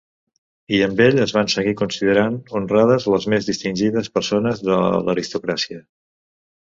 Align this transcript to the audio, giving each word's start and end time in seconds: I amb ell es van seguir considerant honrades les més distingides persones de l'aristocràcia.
I 0.75 0.79
amb 0.85 1.01
ell 1.07 1.17
es 1.25 1.33
van 1.35 1.51
seguir 1.55 1.73
considerant 1.81 2.39
honrades 2.61 3.07
les 3.17 3.29
més 3.35 3.51
distingides 3.53 4.13
persones 4.17 4.65
de 4.71 4.81
l'aristocràcia. 5.07 5.83